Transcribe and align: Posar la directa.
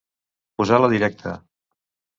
Posar 0.61 0.81
la 0.85 0.91
directa. 0.97 1.37